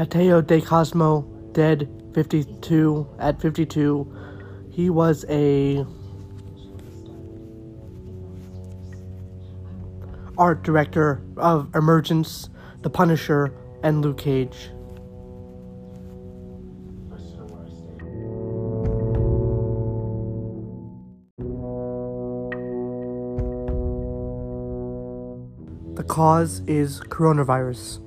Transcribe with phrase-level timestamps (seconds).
[0.00, 1.20] Matteo De Cosmo,
[1.52, 4.10] dead 52 at 52.
[4.70, 5.84] He was a
[10.38, 12.48] art director of Emergence,
[12.80, 14.70] The Punisher, and Luke Cage.
[25.94, 28.00] The cause is coronavirus.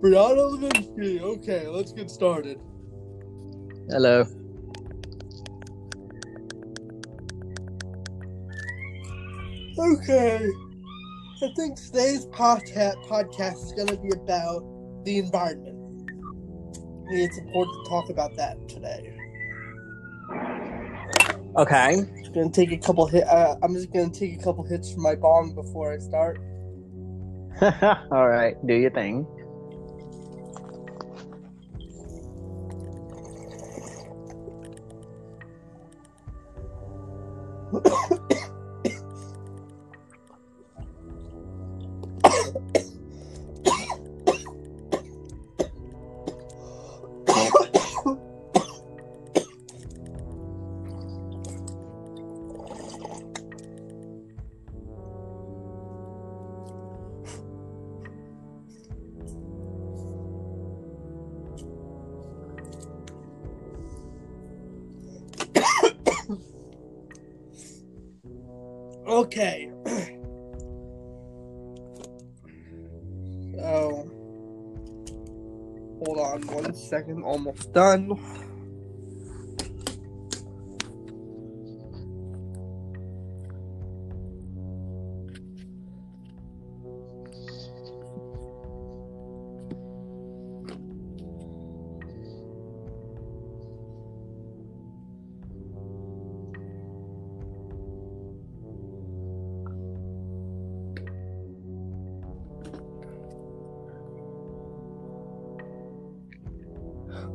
[0.00, 1.20] Brianna Levinsky.
[1.20, 2.60] Okay, let's get started.
[3.88, 4.26] Hello.
[9.78, 10.48] Okay.
[11.42, 14.62] I think today's podcast podcast is going to be about
[15.04, 15.76] the environment.
[17.10, 19.14] It's important to talk about that today.
[21.56, 22.02] Okay.
[22.18, 23.26] Just gonna take a couple hit.
[23.26, 26.38] Uh, I'm just gonna take a couple hits from my bong before I start.
[28.10, 28.54] All right.
[28.66, 29.26] Do your thing.
[77.26, 78.08] Almost done.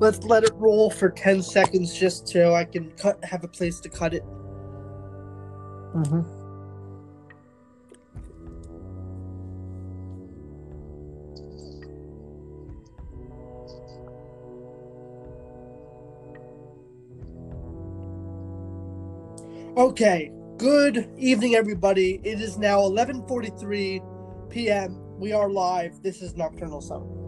[0.01, 3.23] Let's let it roll for ten seconds, just so I can cut.
[3.23, 4.23] Have a place to cut it.
[5.93, 6.21] Mm-hmm.
[19.77, 20.31] Okay.
[20.57, 22.19] Good evening, everybody.
[22.23, 24.97] It is now 11:43 p.m.
[25.19, 26.01] We are live.
[26.01, 27.20] This is Nocturnal Zone,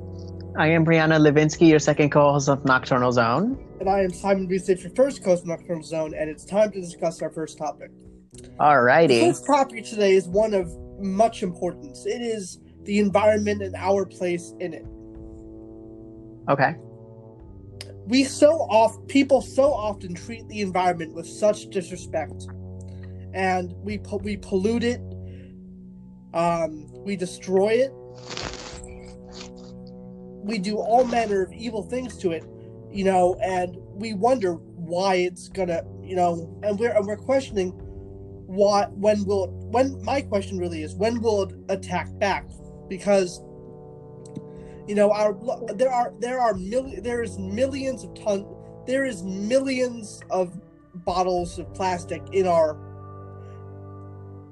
[0.56, 3.58] I am Brianna Levinsky, your second co-host of Nocturnal Zone.
[3.80, 6.80] and I am Simon Research, your first coast of Nocturnal Zone, and it's time to
[6.80, 7.90] discuss our first topic.
[8.34, 9.22] The Alrighty.
[9.22, 12.06] first topic today is one of much importance.
[12.06, 14.86] It is the environment and our place in it.
[16.50, 16.76] Okay.
[18.06, 22.48] We so oft people so often treat the environment with such disrespect,
[23.34, 25.02] and we po- we pollute it,
[26.36, 27.92] um, we destroy it,
[30.44, 32.44] we do all manner of evil things to it,
[32.92, 37.72] you know, and we wonder why it's gonna, you know, and we're and we're questioning
[38.46, 42.46] why when will when my question really is when will it attack back?
[42.90, 43.42] Because
[44.88, 45.34] you know our
[45.76, 48.46] there are there are million there is millions of ton
[48.86, 50.60] there is millions of
[51.06, 52.78] bottles of plastic in our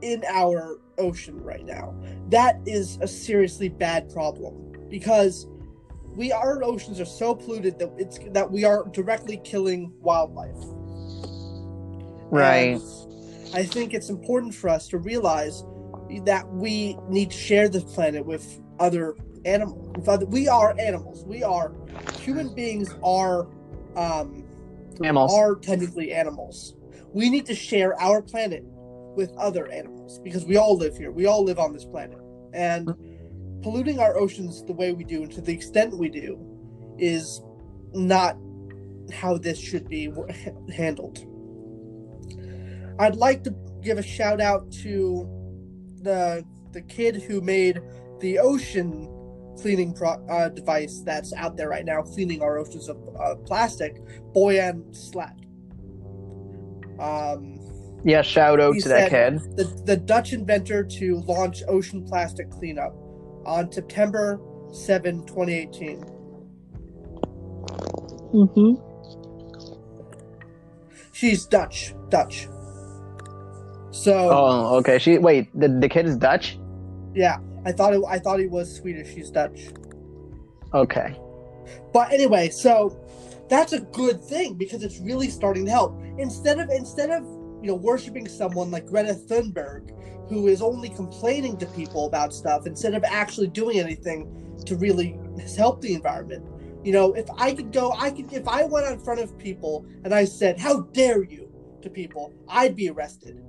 [0.02, 1.94] in our ocean right now.
[2.30, 5.48] That is a seriously bad problem because
[6.16, 10.56] we our oceans are so polluted that it's that we are directly killing wildlife
[12.30, 12.80] Right.
[12.82, 15.64] and I think it's important for us to realize
[16.26, 19.16] that we need to share the planet with other
[19.46, 19.90] animals.
[19.98, 21.26] With other, we are animals.
[21.26, 21.74] We are
[22.20, 22.94] human beings.
[23.04, 23.48] Are
[23.98, 24.46] um,
[25.00, 25.34] Mammals.
[25.34, 26.76] are technically animals.
[27.14, 28.64] We need to share our planet
[29.16, 31.12] with other animals because we all live here.
[31.12, 32.18] We all live on this planet,
[32.54, 32.94] and
[33.62, 36.40] polluting our oceans the way we do and to the extent we do
[36.98, 37.42] is
[37.94, 38.38] not
[39.14, 40.12] how this should be
[40.76, 41.26] handled.
[43.00, 45.28] I'd like to give a shout out to
[46.02, 47.82] the the kid who made
[48.20, 49.10] the ocean
[49.58, 54.02] cleaning pro- uh, device that's out there right now, cleaning our oceans of uh, plastic.
[54.34, 55.38] Boyan Slat.
[57.00, 57.60] Um,
[58.06, 59.40] Yeah, shout out to that kid.
[59.58, 62.96] the, the Dutch inventor to launch ocean plastic cleanup
[63.46, 64.40] on September
[64.72, 66.04] 7, 2018.
[68.34, 68.74] Mm-hmm.
[71.12, 71.94] She's Dutch.
[72.10, 72.48] Dutch.
[73.92, 74.98] So Oh, okay.
[75.00, 75.48] She wait.
[75.54, 76.58] The the kid is Dutch.
[77.14, 79.14] yeah, I thought it, I thought he was Swedish.
[79.14, 79.68] She's Dutch.
[80.74, 81.16] Okay.
[81.94, 82.98] But anyway, so
[83.50, 86.00] that's a good thing because it's really starting to help.
[86.18, 87.24] Instead of instead of
[87.62, 89.92] you know worshiping someone like Greta Thunberg,
[90.28, 95.20] who is only complaining to people about stuff instead of actually doing anything to really
[95.58, 96.46] help the environment.
[96.84, 99.86] You know, if I could go, I could if I went in front of people
[100.04, 103.42] and I said, "How dare you!" to people, I'd be arrested.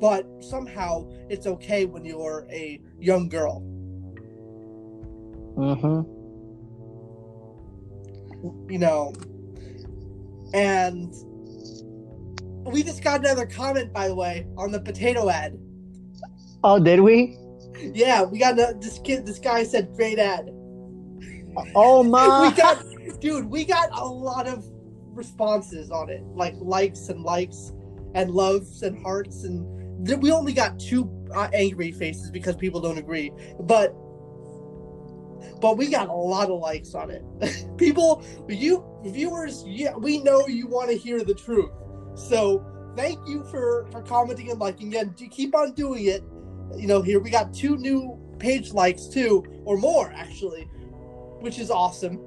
[0.00, 3.62] But somehow it's okay when you're a young girl.
[5.56, 6.18] Mm-hmm.
[8.70, 9.12] you know.
[10.54, 11.12] And
[12.68, 15.58] we just got another comment, by the way, on the potato ad.
[16.62, 17.36] Oh, did we?
[17.80, 19.24] Yeah, we got a, this kid.
[19.26, 20.50] This guy said, "Great ad."
[21.74, 22.48] Oh my!
[22.48, 22.84] we got,
[23.20, 24.64] dude, we got a lot of
[25.06, 27.72] responses on it, like likes and likes,
[28.14, 32.80] and loves and hearts, and th- we only got two uh, angry faces because people
[32.80, 33.94] don't agree, but.
[35.60, 37.24] But we got a lot of likes on it.
[37.76, 41.70] people, you viewers, yeah, we know you want to hear the truth.
[42.18, 42.64] So
[42.96, 46.22] thank you for for commenting and liking, and keep on doing it.
[46.76, 50.64] You know, here we got two new page likes too, or more actually,
[51.40, 52.20] which is awesome.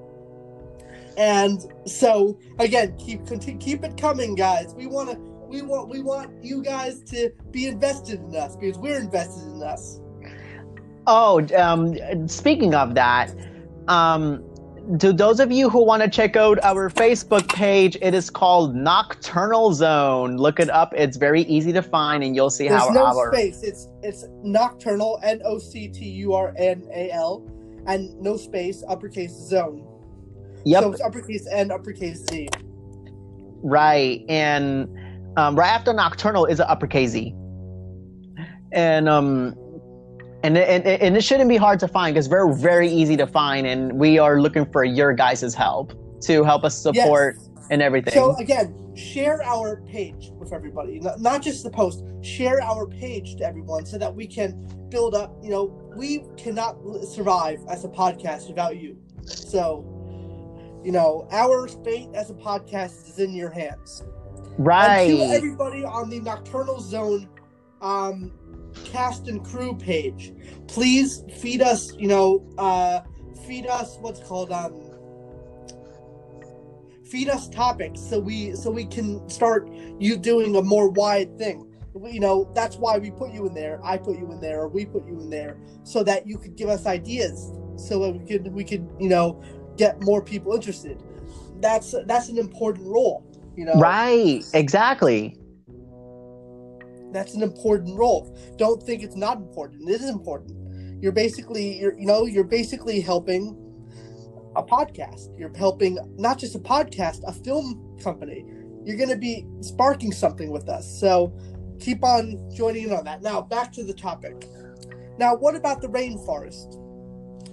[1.17, 3.25] And so again, keep
[3.59, 4.73] keep it coming, guys.
[4.75, 5.17] We want to
[5.51, 9.61] we want we want you guys to be invested in us because we're invested in
[9.61, 9.99] us.
[11.07, 13.33] Oh, um, speaking of that,
[13.87, 14.43] um,
[14.99, 18.75] to those of you who want to check out our Facebook page, it is called
[18.75, 20.37] Nocturnal Zone.
[20.37, 23.33] Look it up; it's very easy to find, and you'll see There's how no our
[23.33, 23.63] space.
[23.63, 27.45] It's it's nocturnal, N O C T U R N A L,
[27.87, 29.87] and no space, uppercase zone.
[30.65, 32.49] yep, So it's uppercase N, uppercase Z.
[33.63, 34.87] right, and
[35.37, 37.35] um, right after Nocturnal is an uppercase Z,
[38.71, 39.55] and um.
[40.43, 43.67] And, and, and it shouldn't be hard to find because we're very easy to find,
[43.67, 47.03] and we are looking for your guys' help to help us Yes.
[47.03, 47.37] support
[47.69, 48.13] and everything.
[48.13, 52.03] So again, share our page with everybody, not, not just the post.
[52.21, 55.35] Share our page to everyone so that we can build up.
[55.43, 58.97] You know, we cannot survive as a podcast without you.
[59.25, 59.85] So,
[60.83, 64.03] you know, our fate as a podcast is in your hands.
[64.57, 65.09] right.
[65.11, 67.29] And to everybody on the Nocturnal Zone
[67.81, 68.31] um,
[68.85, 70.33] cast and crew page,
[70.67, 73.01] please feed us, you know, uh,
[73.45, 74.91] feed us what's called um,
[77.11, 79.69] feed us topics so we so we can start
[79.99, 81.67] you doing a more wide thing.
[82.01, 83.81] You know, that's why we put you in there.
[83.83, 86.55] I put you in there, or we put you in there, so that you could
[86.55, 89.43] give us ideas, so we could we could you know
[89.75, 90.97] get more people interested.
[91.59, 93.27] That's that's an important role.
[93.57, 95.37] You know, Right, exactly.
[97.13, 98.35] That's an important role.
[98.57, 99.89] Don't think it's not important.
[99.89, 100.57] It is important.
[101.01, 103.57] You're basically you're you know, you're basically helping
[104.55, 105.37] a podcast.
[105.37, 108.45] You're helping not just a podcast, a film company.
[108.83, 110.99] You're going to be sparking something with us.
[110.99, 111.33] So
[111.79, 113.21] keep on joining in on that.
[113.21, 114.47] Now, back to the topic.
[115.17, 116.77] Now, what about the rainforest?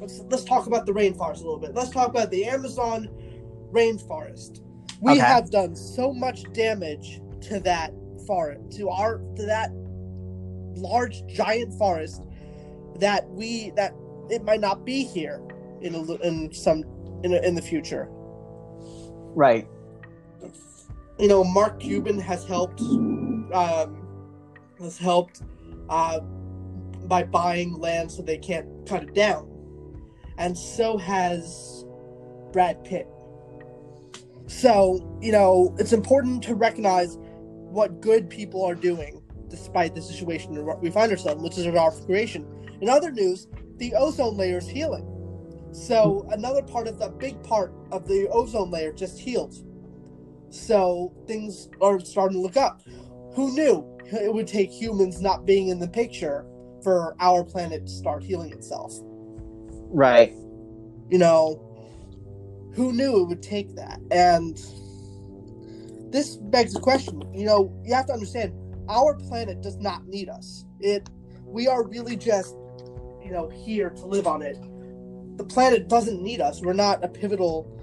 [0.01, 1.75] Let's let's talk about the rainforest a little bit.
[1.75, 3.09] Let's talk about the Amazon
[3.73, 4.61] rainforest.
[5.01, 5.21] We Okay.
[5.21, 7.93] have done so much damage to that
[8.29, 9.71] forest, to our to that
[10.77, 12.23] large giant forest
[13.01, 13.93] that we that
[14.31, 15.41] it might not be here
[15.81, 16.85] in a, in some
[17.25, 18.09] in, a, in the future.
[19.35, 19.67] Right.
[21.19, 24.07] You know, Mark Cuban has helped um,
[24.79, 25.43] has helped
[25.89, 29.49] uh, by buying land so they can't cut it down,
[30.39, 31.85] and so has
[32.53, 33.09] Brad Pitt.
[34.47, 37.19] So you know, it's important to recognize
[37.71, 41.91] what good people are doing despite the situation we find ourselves, in, which is our
[41.91, 42.47] creation.
[42.81, 45.07] In other news, the ozone layer is healing.
[45.73, 49.55] So another part of the big part of the ozone layer just healed.
[50.51, 52.83] So things are starting to look up.
[53.35, 56.47] Who knew it would take humans not being in the picture
[56.83, 58.95] for our planet to start healing itself?
[59.91, 60.33] Right.
[61.11, 61.65] You know,
[62.75, 64.01] who knew it would take that?
[64.11, 64.59] And
[66.11, 67.23] this begs the question.
[67.35, 68.53] You know, you have to understand
[68.89, 70.65] our planet does not need us.
[70.81, 71.09] It
[71.45, 72.55] we are really just,
[73.25, 74.59] you know, here to live on it.
[75.39, 76.61] The planet doesn't need us.
[76.61, 77.75] We're not a pivotal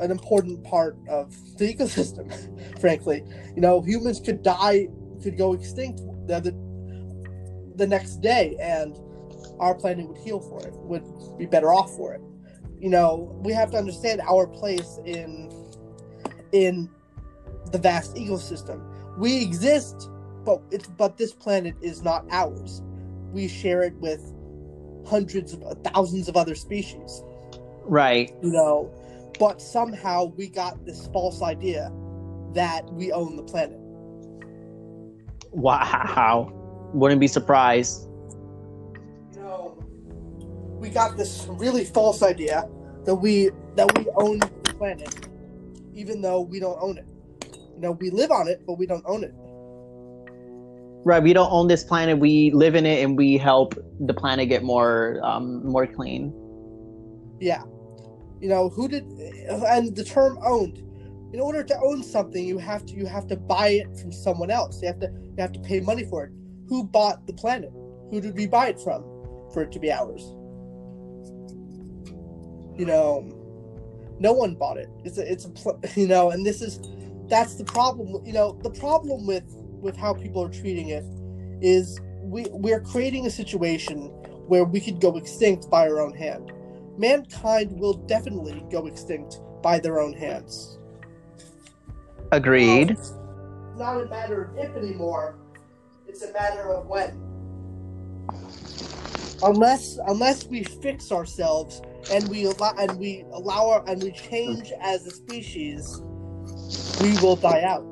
[0.00, 2.80] an important part of the ecosystem.
[2.80, 3.22] frankly,
[3.54, 4.88] you know, humans could die,
[5.22, 6.64] could go extinct the, the
[7.76, 8.96] the next day, and
[9.58, 11.04] our planet would heal for it, would
[11.38, 12.20] be better off for it.
[12.80, 15.50] You know, we have to understand our place in
[16.52, 16.88] in
[17.74, 18.80] the vast ecosystem.
[19.18, 20.08] We exist,
[20.44, 22.82] but it's but this planet is not ours.
[23.32, 24.32] We share it with
[25.04, 27.24] hundreds of thousands of other species.
[27.82, 28.32] Right.
[28.42, 28.92] You know,
[29.40, 31.92] but somehow we got this false idea
[32.52, 33.80] that we own the planet.
[35.50, 36.52] Wow.
[36.94, 38.06] Wouldn't be surprised.
[39.32, 39.84] You know,
[40.78, 42.68] we got this really false idea
[43.04, 45.28] that we that we own the planet,
[45.92, 47.06] even though we don't own it.
[47.74, 49.34] You know, we live on it, but we don't own it.
[51.04, 51.22] Right.
[51.22, 52.18] We don't own this planet.
[52.18, 56.32] We live in it, and we help the planet get more um, more clean.
[57.40, 57.62] Yeah.
[58.40, 60.78] You know, who did and the term owned.
[61.34, 64.50] In order to own something, you have to you have to buy it from someone
[64.50, 64.80] else.
[64.80, 66.32] You have to you have to pay money for it.
[66.68, 67.72] Who bought the planet?
[68.10, 69.02] Who did we buy it from
[69.52, 70.22] for it to be ours?
[72.78, 73.34] You know,
[74.18, 74.88] no one bought it.
[75.04, 75.50] It's a it's a
[76.00, 76.78] you know, and this is
[77.28, 78.24] that's the problem.
[78.24, 79.44] You know, the problem with
[79.80, 81.04] with how people are treating it
[81.60, 84.08] is we we're creating a situation
[84.48, 86.52] where we could go extinct by our own hand.
[86.98, 90.78] Mankind will definitely go extinct by their own hands.
[92.32, 92.92] Agreed.
[92.92, 93.12] It's
[93.76, 95.36] not a matter of if anymore.
[96.06, 97.20] It's a matter of when.
[99.42, 104.72] Unless unless we fix ourselves and we allow and we allow our and we change
[104.80, 106.02] as a species,
[107.00, 107.84] we will die out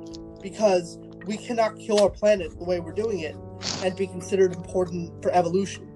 [0.43, 3.37] because we cannot kill our planet the way we're doing it
[3.85, 5.89] and be considered important for evolution.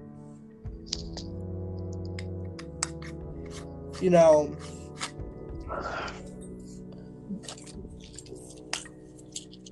[3.99, 4.55] You know,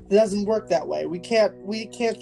[0.10, 1.06] it doesn't work that way.
[1.06, 2.20] We can't we can't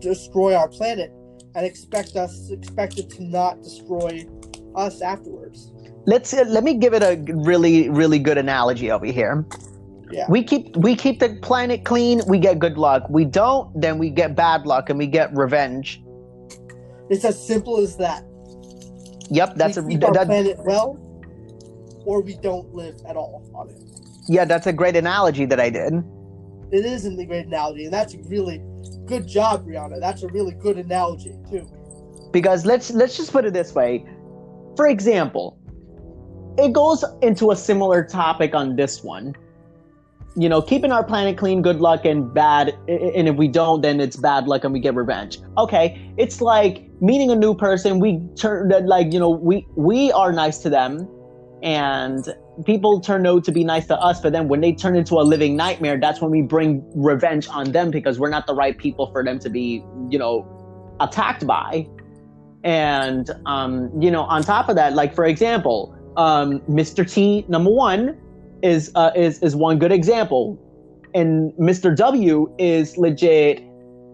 [0.00, 1.12] destroy our planet
[1.54, 4.26] and expect us expect it to not destroy
[4.74, 5.72] us afterwards.
[6.06, 9.46] Let's uh, let me give it a really really good analogy over here.
[10.14, 10.26] Yeah.
[10.28, 13.02] We keep we keep the planet clean, we get good luck.
[13.10, 16.00] We don't, then we get bad luck and we get revenge.
[17.10, 18.24] It's as simple as that.
[19.30, 20.98] Yep, that's we a keep our that, planet well,
[22.06, 23.82] or we don't live at all on it.
[24.28, 25.94] yeah, that's a great analogy that I did.
[26.70, 28.62] It isn't a great analogy, and that's a really
[29.06, 29.98] good job, Brianna.
[30.00, 31.66] That's a really good analogy too.
[32.32, 34.04] because let's let's just put it this way
[34.76, 35.58] for example
[36.58, 39.34] it goes into a similar topic on this one
[40.36, 44.00] you know keeping our planet clean good luck and bad and if we don't then
[44.00, 45.38] it's bad luck and we get revenge.
[45.58, 50.32] Okay it's like meeting a new person we turn like you know we we are
[50.32, 51.08] nice to them
[51.62, 52.34] and
[52.66, 55.22] people turn out to be nice to us but then when they turn into a
[55.22, 59.10] living nightmare that's when we bring revenge on them because we're not the right people
[59.12, 60.46] for them to be you know
[61.00, 61.88] attacked by.
[62.62, 67.70] And um, you know on top of that like for example um, mr t number
[67.70, 68.18] one
[68.64, 70.58] is uh, is is one good example
[71.14, 73.62] and mr w is legit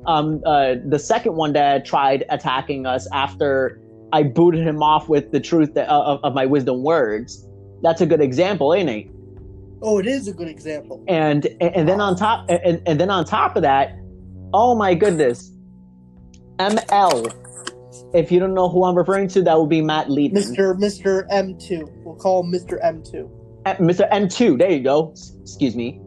[0.07, 3.81] um, uh, the second one that tried attacking us after
[4.13, 7.47] i booted him off with the truth that, uh, of, of my wisdom words
[7.83, 9.07] that's a good example ain't it
[9.83, 11.03] Oh, it is a good example.
[11.09, 13.97] and and, and then on top and, and then on top of that
[14.53, 15.53] oh my goodness
[16.59, 17.33] ml
[18.15, 20.33] if you don't know who i'm referring to that would be matt Liebman.
[20.35, 20.77] Mr.
[20.77, 21.27] Mr.
[21.31, 21.89] M2.
[22.05, 22.83] We'll call him Mr.
[22.85, 23.40] M2.
[23.67, 26.01] Uh, mr m2 there you go S- excuse me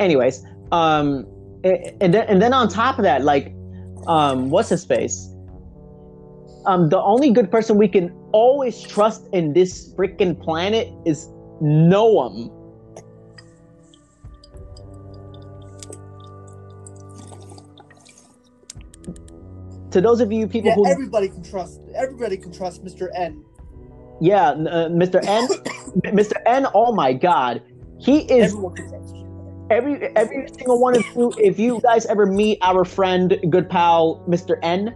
[0.00, 1.24] anyways um
[1.62, 3.54] and then and then on top of that like
[4.08, 5.28] um what's his face
[6.66, 11.28] um the only good person we can always trust in this freaking planet is
[11.62, 12.50] noam
[19.96, 21.80] to those of you people Yeah, who everybody can trust.
[21.94, 23.08] Everybody can trust Mr.
[23.16, 23.45] N.
[24.20, 25.46] yeah uh, mr n
[26.14, 27.62] mr n oh my god.
[27.98, 29.14] He is Everyone can trust.
[29.70, 34.22] every every single one of you if you guys ever meet our friend good pal
[34.28, 34.94] mr n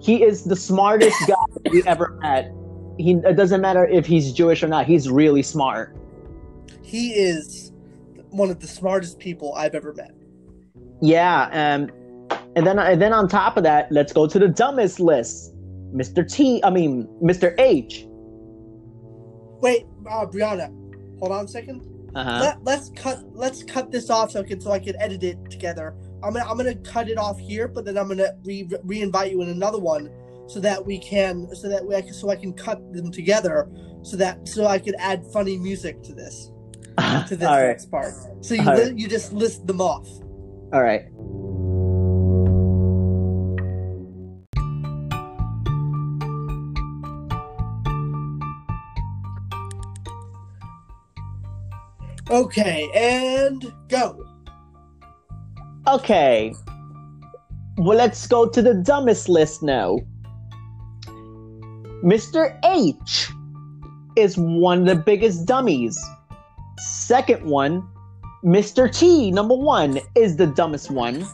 [0.00, 1.34] he is the smartest guy
[1.70, 2.52] we ever met.
[2.98, 5.96] He it doesn't matter if he's jewish or not he's really smart.
[6.82, 7.72] He is
[8.30, 10.12] one of the smartest people I've ever met.
[11.00, 11.90] yeah um
[12.56, 15.54] and then and then on top of that let's go to the dumbest list.
[15.94, 18.06] Mr t i mean mr h
[19.60, 20.68] Wait, uh, Brianna,
[21.18, 21.82] hold on a second.
[22.14, 23.24] uh-huh Let, let's cut.
[23.34, 25.94] Let's cut this off so I can so I can edit it together.
[26.22, 29.42] I'm gonna I'm gonna cut it off here, but then I'm gonna re re-invite you
[29.42, 30.10] in another one
[30.48, 33.68] so that we can so that we I can, so I can cut them together
[34.02, 36.50] so that so I can add funny music to this.
[37.28, 37.68] to this All right.
[37.68, 38.12] next part.
[38.40, 38.98] So you li- right.
[38.98, 40.08] you just list them off.
[40.72, 41.04] All right.
[52.40, 54.26] Okay, and go.
[55.86, 56.54] Okay.
[57.76, 59.98] Well, let's go to the dumbest list now.
[62.02, 62.58] Mr.
[62.64, 63.28] H
[64.16, 66.02] is one of the biggest dummies.
[66.78, 67.86] Second one,
[68.42, 68.90] Mr.
[68.90, 71.26] T, number one, is the dumbest one.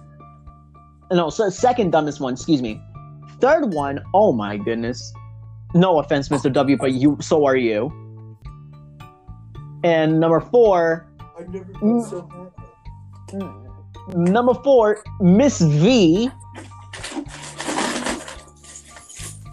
[1.13, 2.83] No, so second dumbest one, excuse me.
[3.39, 5.15] Third one, oh my goodness.
[5.73, 6.53] No offense, Mr.
[6.53, 7.93] W, but you so are you.
[9.87, 11.07] And number four,
[11.39, 12.11] I've never been Mm.
[12.11, 12.19] so
[13.31, 13.47] happy.
[14.17, 16.29] Number four, Miss V.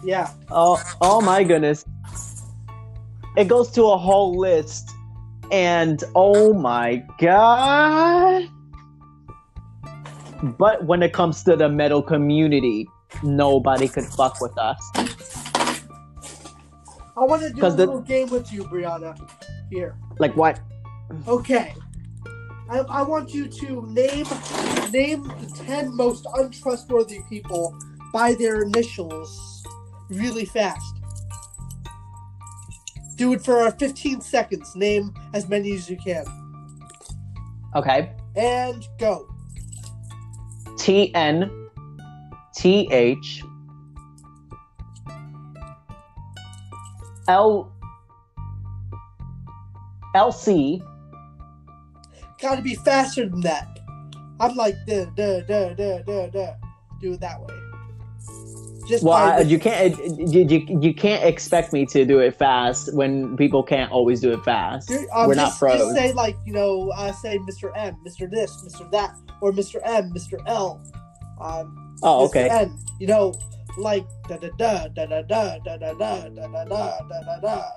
[0.04, 0.30] Yeah.
[0.52, 1.86] Oh, oh my goodness.
[3.38, 4.90] It goes to a whole list.
[5.52, 8.50] And oh my god.
[10.58, 12.88] But when it comes to the metal community,
[13.24, 14.80] nobody could fuck with us.
[17.16, 19.16] I want to do a 'Cause the- little game with you, Brianna.
[19.70, 19.96] Here.
[20.20, 20.60] Like what?
[21.28, 21.76] Okay.
[22.70, 24.26] I, I want you to name
[24.92, 27.78] name the ten most untrustworthy people
[28.14, 29.66] by their initials
[30.10, 30.96] really fast.
[33.16, 34.76] Do it for uh, 15 seconds.
[34.76, 36.26] Name as many as you can.
[37.76, 38.12] Okay.
[38.36, 39.28] And go.
[40.78, 41.70] T N
[42.56, 43.44] T H
[47.28, 47.73] L
[50.16, 50.82] L C
[52.42, 53.80] Gotta be faster than that.
[54.40, 56.54] I'm like, duh, duh, duh, duh, duh, duh.
[57.00, 57.56] Do it that way.
[58.88, 62.94] Just Well, I, you can't you, you, you can't expect me to do it fast
[62.94, 64.92] when people can't always do it fast.
[64.92, 65.80] Um, We're not just, pros.
[65.80, 67.72] Just say like you know, uh, say Mr.
[67.78, 68.30] M, Mr.
[68.30, 68.90] This, Mr.
[68.92, 69.80] That, or Mr.
[69.86, 70.38] M, Mr.
[70.48, 70.82] L.
[71.40, 72.30] Um, Oh, Mr.
[72.30, 72.50] okay.
[72.50, 72.78] N.
[73.00, 73.34] You know,
[73.78, 77.72] like da da da da da da da da da da da da da da.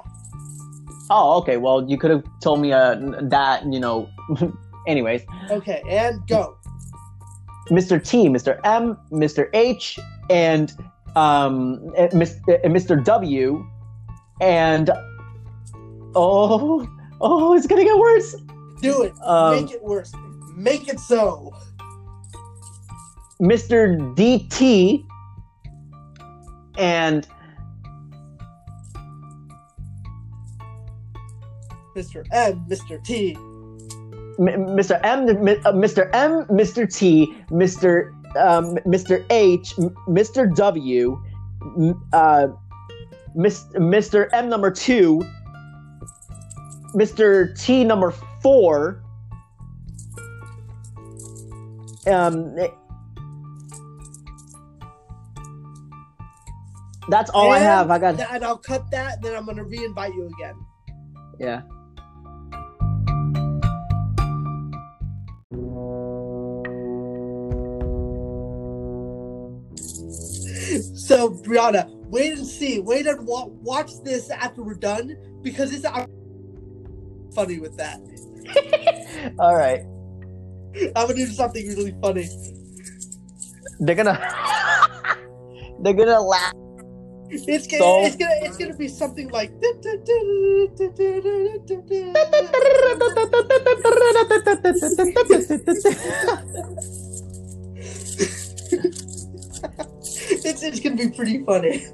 [1.11, 1.57] Oh, okay.
[1.57, 3.65] Well, you could have told me uh, that.
[3.73, 4.09] You know.
[4.87, 6.57] Anyways, Okay, and go.
[7.71, 8.01] Mr.
[8.03, 8.61] T, Mr.
[8.63, 9.49] M, Mr.
[9.53, 9.99] H,
[10.31, 10.73] and
[11.17, 13.05] um, eh, Mis- eh, Mr.
[13.05, 13.67] W,
[14.41, 14.91] and
[16.15, 16.87] oh,
[17.21, 18.37] oh, it's gonna get worse.
[18.81, 19.13] Do it.
[19.23, 20.13] Um, Make it worse.
[20.55, 21.53] Make it so.
[23.43, 23.99] Mr.
[24.15, 25.05] DT,
[26.79, 27.27] and
[31.97, 32.27] Mr.
[32.31, 33.03] M, Mr.
[33.03, 35.01] T, M- Mr.
[35.03, 36.11] M, M- uh, Mr.
[36.15, 36.93] M, Mr.
[36.93, 38.11] T, Mr.
[38.37, 39.25] Um, Mr.
[39.31, 40.55] H, M- Mr.
[40.55, 41.19] W,
[41.79, 42.49] m- uh,
[43.35, 44.29] Mis- Mr.
[44.35, 45.23] M number two,
[46.95, 47.59] Mr.
[47.59, 48.11] T number
[48.43, 49.03] four.
[52.07, 52.69] Um, eh,
[57.09, 57.91] that's all I have.
[57.91, 59.23] I got and I'll cut that.
[59.23, 60.55] Then I'm gonna re-invite you again.
[61.39, 61.63] yeah.
[71.07, 72.81] So Brianna, wait and see.
[72.81, 76.09] Wait and wa- watch this after we're done because it's I'm
[77.33, 78.01] funny with that.
[79.39, 79.83] All right,
[80.97, 82.29] I'm gonna do something really funny.
[83.79, 84.19] they're gonna
[85.81, 86.55] they're gonna laugh.
[87.31, 89.53] It's gonna, So- it's gonna, it's gonna be something like.
[100.47, 101.85] It's, it's gonna be pretty funny.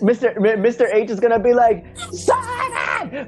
[0.00, 0.34] Mr.
[0.36, 0.92] M- Mr.
[0.92, 3.26] H is gonna be like, Simon!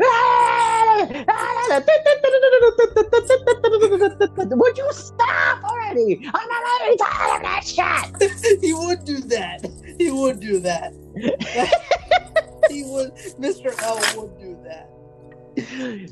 [4.58, 6.30] Would you stop already?
[6.32, 8.60] I'm already tired of that shit.
[8.62, 9.70] he would do that.
[9.98, 10.94] He would do that.
[12.70, 13.14] he would.
[13.38, 13.78] Mr.
[13.82, 14.88] L would do that.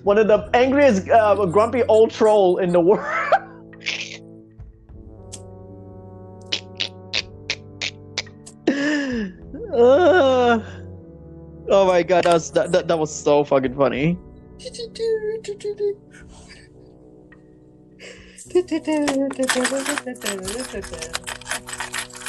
[0.03, 3.33] One of the angriest, uh, grumpy old troll in the world.
[9.79, 10.59] Uh,
[11.69, 14.19] oh my god, that was that, that, that was so fucking funny.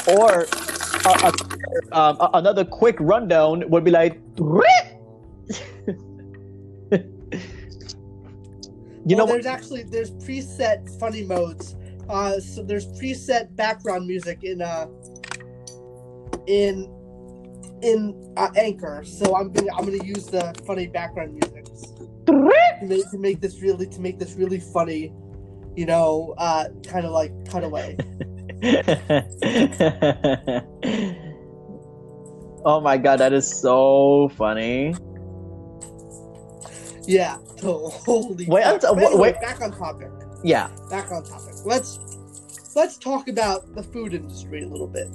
[0.07, 0.45] Or
[1.05, 1.31] uh, uh,
[1.91, 4.65] um, a- another quick rundown would be like, you
[9.07, 9.27] know well, what?
[9.27, 11.75] there's actually there's preset funny modes.
[12.07, 14.85] Uh, so there's preset background music in uh
[16.45, 16.98] in
[17.81, 19.03] in uh, Anchor.
[19.05, 21.65] So I'm gonna I'm gonna use the funny background music.
[22.25, 22.33] to
[22.83, 25.13] make, to make this really to make this really funny,
[25.75, 27.97] you know, uh, kind of like cutaway.
[32.65, 34.93] oh my god, that is so funny.
[37.07, 38.45] Yeah, Holy.
[38.47, 38.83] Wait, fuck.
[38.83, 39.41] I'm- But anyway, wait.
[39.41, 40.09] back on topic.
[40.43, 40.69] Yeah.
[40.89, 41.55] Back on topic.
[41.65, 41.99] Let's
[42.75, 45.07] let's talk about the food industry a little bit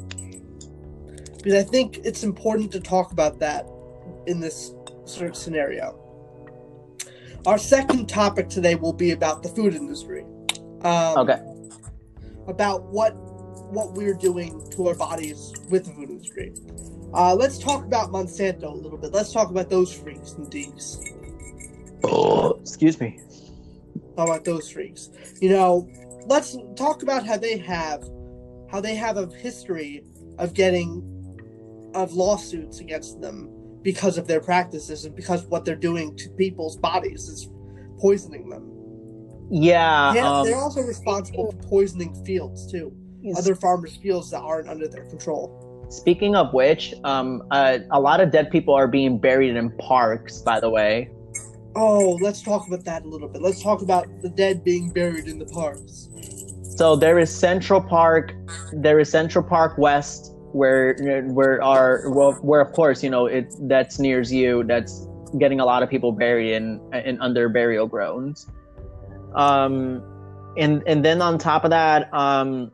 [1.44, 3.68] because I think it's important to talk about that
[4.26, 4.72] in this
[5.04, 6.00] sort of scenario.
[7.44, 10.24] Our second topic today will be about the food industry.
[10.80, 11.38] Um, Okay.
[12.48, 13.12] About what
[13.72, 16.54] what we're doing to our bodies with the food industry.
[17.12, 19.12] Uh, let's talk about Monsanto a little bit.
[19.12, 20.98] Let's talk about those freaks and deeks.
[22.04, 23.20] Oh, excuse me.
[24.16, 25.10] How about those freaks?
[25.40, 25.88] You know,
[26.26, 28.02] let's talk about how they have
[28.70, 30.04] how they have a history
[30.38, 31.13] of getting
[31.94, 33.50] of lawsuits against them
[33.82, 37.50] because of their practices and because what they're doing to people's bodies is
[37.98, 38.70] poisoning them.
[39.50, 40.14] Yeah.
[40.14, 42.92] Yeah, um, they're also responsible for poisoning fields too.
[43.36, 45.86] Other farmers' fields that aren't under their control.
[45.90, 50.42] Speaking of which, um, uh, a lot of dead people are being buried in parks.
[50.42, 51.10] By the way,
[51.76, 53.42] Oh, let's talk about that a little bit.
[53.42, 56.08] Let's talk about the dead being buried in the parks.
[56.76, 58.32] so there is Central Park,
[58.72, 60.94] there is Central Park West, where
[61.32, 64.62] where are well, where of course you know it that's nears you.
[64.64, 68.46] That's getting a lot of people buried in in under burial grounds.
[69.34, 70.02] Um,
[70.56, 72.70] and and then on top of that, um,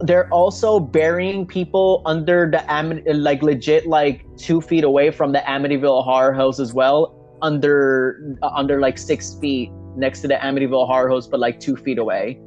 [0.00, 5.38] they're also burying people under the Am- like legit like two feet away from the
[5.38, 10.86] Amityville Horror House as well, under uh, under like six feet next to the Amityville
[10.88, 12.40] Horror House, but like two feet away.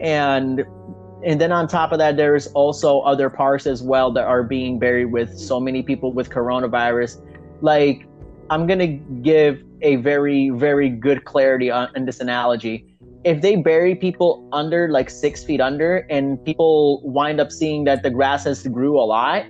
[0.00, 0.64] And
[1.24, 4.78] and then on top of that, there's also other parks as well that are being
[4.78, 7.20] buried with so many people with coronavirus.
[7.60, 8.06] Like
[8.48, 12.86] I'm gonna give a very very good clarity on in this analogy
[13.24, 18.02] if they bury people under like six feet under and people wind up seeing that
[18.02, 19.44] the grass has grew a lot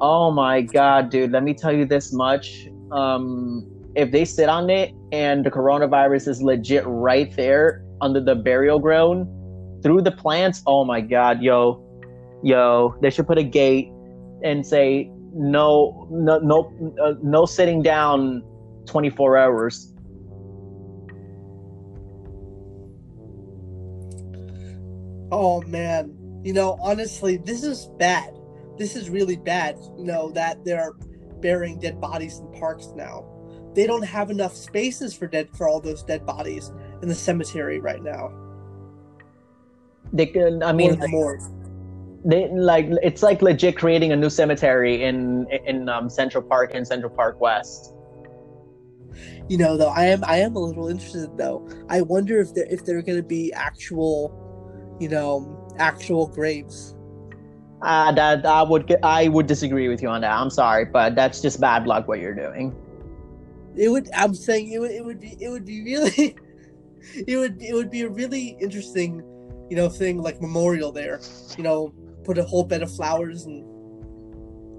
[0.00, 4.68] oh my god dude let me tell you this much um if they sit on
[4.70, 9.26] it and the coronavirus is legit right there under the burial ground
[9.82, 11.84] through the plants oh my god yo
[12.42, 13.90] yo they should put a gate
[14.42, 18.42] and say no no no uh, no sitting down
[18.86, 19.94] 24 hours
[25.30, 28.34] Oh man, you know, honestly, this is bad.
[28.78, 29.76] This is really bad.
[29.98, 30.92] You know that they're
[31.40, 33.26] burying dead bodies in parks now.
[33.74, 37.78] They don't have enough spaces for dead for all those dead bodies in the cemetery
[37.78, 38.32] right now.
[40.12, 41.40] They can i mean the morgue.
[42.24, 46.86] they like it's like legit creating a new cemetery in in um, Central Park and
[46.86, 47.94] Central Park West.
[49.48, 51.66] You know, though, I am I am a little interested though.
[51.88, 56.94] I wonder if there if there are going to be actual, you know, actual graves.
[57.80, 60.32] Uh, that I would I would disagree with you on that.
[60.32, 62.76] I'm sorry, but that's just bad luck what you're doing.
[63.76, 64.10] It would.
[64.14, 64.90] I'm saying it would.
[64.90, 65.36] It would be.
[65.40, 66.36] It would be really.
[67.26, 67.62] It would.
[67.62, 69.22] It would be a really interesting,
[69.68, 71.20] you know, thing like memorial there.
[71.56, 73.64] You know, put a whole bed of flowers and,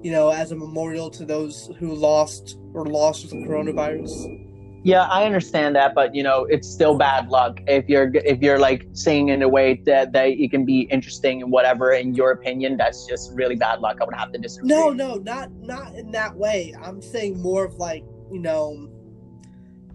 [0.04, 4.45] you know, as a memorial to those who lost or lost with the coronavirus.
[4.84, 8.60] Yeah, I understand that, but you know it's still bad luck if you're if you're
[8.60, 12.32] like saying in a way that that it can be interesting and whatever in your
[12.32, 12.78] opinion.
[12.78, 13.97] That's just really bad luck.
[14.02, 14.69] I would have to disagree.
[14.69, 16.73] No, no, not not in that way.
[16.82, 18.89] I'm saying more of like you know,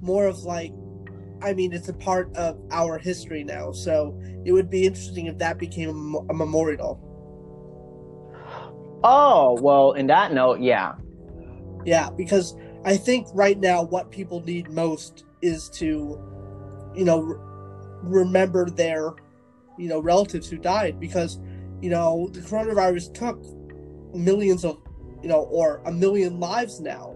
[0.02, 0.72] more of like.
[1.44, 5.36] I mean, it's a part of our history now, so it would be interesting if
[5.38, 6.98] that became a, a memorial.
[9.04, 10.94] Oh well, in that note, yeah.
[11.84, 16.18] Yeah, because I think right now what people need most is to,
[16.96, 17.36] you know, re-
[18.02, 19.12] remember their,
[19.76, 21.38] you know, relatives who died because,
[21.82, 23.44] you know, the coronavirus took
[24.14, 24.78] millions of,
[25.22, 27.14] you know, or a million lives now.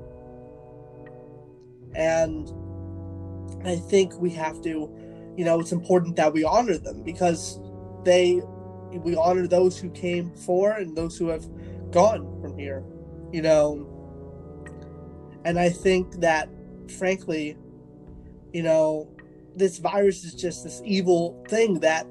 [1.94, 2.52] And
[3.64, 4.90] I think we have to,
[5.36, 7.58] you know, it's important that we honor them because
[8.04, 8.40] they,
[8.92, 11.44] we honor those who came before and those who have
[11.90, 12.84] gone from here,
[13.32, 13.94] you know.
[15.44, 16.48] And I think that,
[16.98, 17.56] frankly,
[18.52, 19.10] you know,
[19.56, 22.06] this virus is just this evil thing that,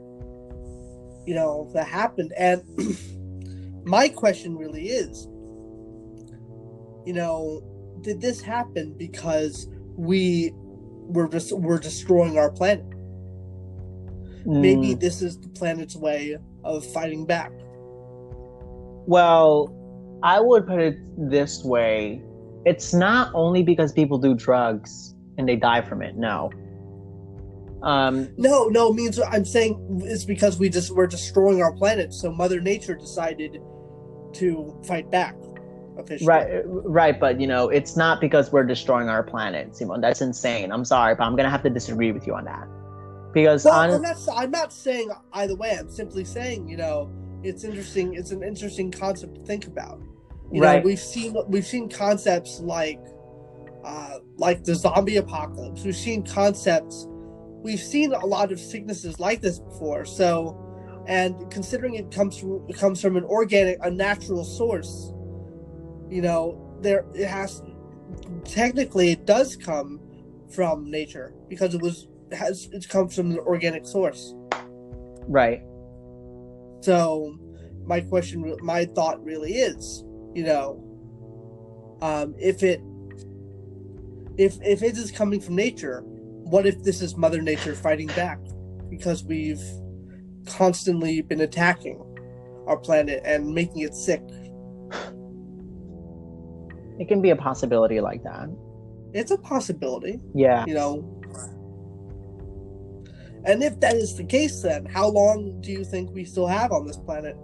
[1.25, 2.33] you know, that happened.
[2.37, 2.63] And
[3.85, 5.27] my question really is,
[7.05, 7.63] you know,
[8.01, 10.53] did this happen because we
[11.07, 12.85] were just we're destroying our planet?
[14.45, 17.51] Maybe Mm, this is the planet's way of fighting back.
[19.05, 19.73] Well,
[20.23, 22.21] I would put it this way.
[22.65, 25.13] It's not only because people do drugs.
[25.37, 26.15] and they die from it.
[26.15, 26.49] No.
[27.83, 32.31] Um, No, no, means I'm saying it's because we just we're destroying our planet, so
[32.31, 33.59] Mother Nature decided
[34.33, 35.35] to fight back.
[35.97, 36.27] Officially.
[36.27, 40.01] right, right, but you know, it's not because we're destroying our planet, Simon.
[40.01, 40.71] That's insane.
[40.71, 42.67] I'm sorry, but I'm gonna have to disagree with you on that.
[43.33, 44.17] Because Well, I'm not.
[44.33, 45.75] I'm not saying either way.
[45.79, 47.09] I'm simply saying, you know,
[47.43, 48.13] it's interesting.
[48.15, 49.99] It's an interesting concept to think about.
[50.51, 50.83] You know, Right.
[50.83, 52.99] we've seen we've seen concepts like,
[53.83, 55.83] uh, like the zombie apocalypse.
[55.83, 57.05] We've seen concepts.
[57.63, 60.05] We've seen a lot of sicknesses like this before.
[60.05, 60.57] So,
[61.07, 65.11] and considering it comes from it comes from an organic, a natural source,
[66.09, 67.61] you know, there it has.
[68.45, 69.99] Technically, it does come
[70.53, 74.33] from nature because it was has it comes from an organic source.
[75.27, 75.61] right,
[76.81, 77.37] So,
[77.85, 80.83] my question, my thought really is, you know,
[82.01, 82.81] um, if it
[84.37, 88.39] if if it is coming from nature, what if this is Mother Nature fighting back
[88.89, 89.61] because we've
[90.45, 92.01] constantly been attacking
[92.67, 94.21] our planet and making it sick?
[96.99, 98.49] It can be a possibility like that.
[99.13, 100.65] It's a possibility, Yeah.
[100.65, 101.13] you know.
[103.45, 106.71] And if that is the case, then how long do you think we still have
[106.71, 107.35] on this planet?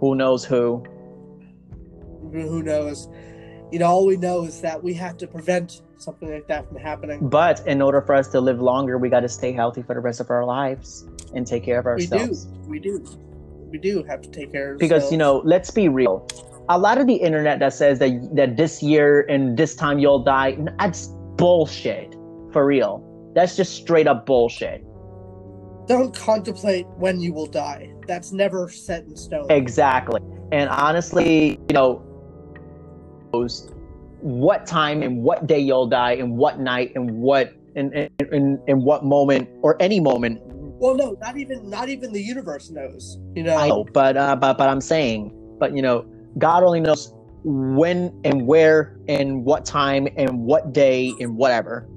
[0.00, 0.84] Who knows who?
[2.32, 3.06] who knows
[3.70, 6.76] you know all we know is that we have to prevent something like that from
[6.78, 9.94] happening But in order for us to live longer, we got to stay healthy for
[9.94, 12.48] the rest of our lives and take care of ourselves.
[12.66, 13.18] we do we do
[13.70, 16.26] we do have to take care of ourselves Because you know, let's be real.
[16.68, 20.24] A lot of the internet that says that that this year and this time you'll
[20.24, 22.14] die, that's bullshit.
[22.52, 23.02] For real,
[23.34, 24.84] that's just straight up bullshit.
[25.86, 30.20] don't contemplate when you will die that's never set in stone Exactly.
[30.52, 31.96] And honestly, you know,
[34.20, 37.92] what time and what day you'll die and what night and what in,
[38.32, 40.40] in, in what moment or any moment.
[40.44, 44.36] well no not even not even the universe knows you know I know, but uh,
[44.36, 46.06] but but I'm saying, but you know,
[46.38, 47.12] God only knows
[47.44, 51.88] when and where and what time and what day and whatever.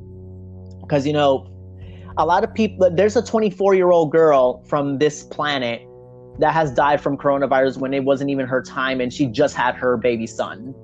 [0.81, 1.47] Because you know,
[2.17, 2.89] a lot of people.
[2.91, 5.87] There's a 24 year old girl from this planet
[6.39, 9.75] that has died from coronavirus when it wasn't even her time, and she just had
[9.75, 10.75] her baby son.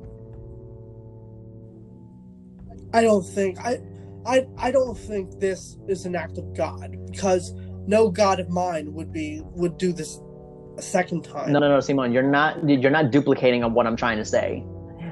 [2.93, 3.77] i don't think i
[4.25, 7.53] i i don't think this is an act of god because
[7.87, 10.19] no god of mine would be would do this
[10.77, 11.51] a second time.
[11.51, 14.63] No, no, no, Simon, you're not you're not duplicating on what I'm trying to say.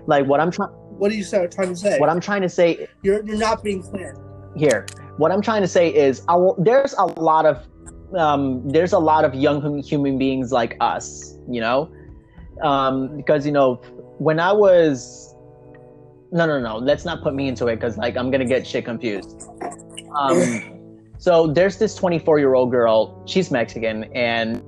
[0.07, 1.97] Like what I'm trying what are you trying to say?
[1.99, 4.15] what I'm trying to say you're you're not being clear.
[4.55, 4.85] here
[5.17, 7.67] what i'm trying to say is I will, there's a lot of
[8.17, 11.89] um, there's a lot of young human beings like us you know?
[12.61, 13.75] Um, because you know
[14.17, 15.33] when i was
[16.31, 18.85] no no no let's not put me into it because like i'm gonna get shit
[18.85, 19.47] confused.
[20.15, 24.61] Um, so there's this 24 year old girl she's mexican and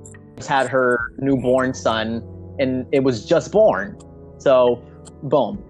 [0.46, 2.22] had her newborn son
[2.58, 3.98] and it was just born
[4.38, 4.82] so
[5.24, 5.62] boom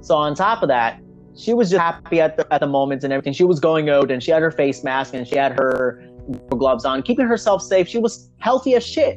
[0.00, 1.00] so on top of that
[1.40, 3.32] she was just happy at the, at the moment and everything.
[3.32, 6.04] She was going out and she had her face mask and she had her
[6.50, 7.88] gloves on, keeping herself safe.
[7.88, 9.16] She was healthy as shit.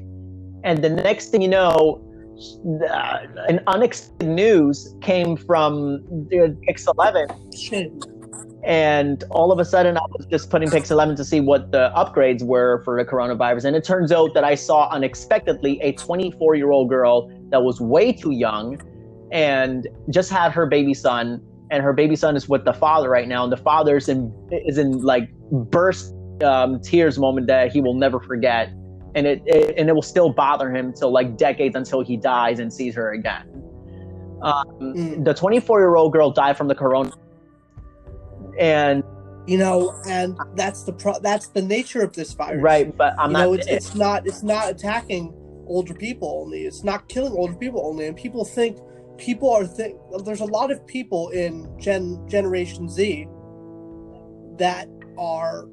[0.63, 2.01] And the next thing you know,
[2.89, 7.91] uh, an unexpected news came from the Pix 11 shit
[8.65, 11.91] and all of a sudden I was just putting Pix 11 to see what the
[11.95, 16.55] upgrades were for the coronavirus, and it turns out that I saw unexpectedly a 24
[16.55, 18.79] year old girl that was way too young,
[19.31, 23.27] and just had her baby son, and her baby son is with the father right
[23.27, 27.95] now, and the father's in is in like burst um, tears moment that he will
[27.95, 28.69] never forget,
[29.15, 32.59] and it, it and it will still bother him till like decades until he dies
[32.59, 33.49] and sees her again.
[34.41, 35.23] Um, Mm.
[35.23, 37.09] the 24 year old girl died from the corona
[38.59, 39.03] and
[39.47, 42.61] you know and that's the pro that's the nature of this virus.
[42.61, 45.33] Right but i'm you not know it's, it's not it's not attacking
[45.67, 46.65] older people only.
[46.65, 48.07] It's not killing older people only.
[48.07, 48.77] And people think
[49.17, 53.27] people are think there's a lot of people in gen generation z
[54.57, 54.87] that
[55.17, 55.67] are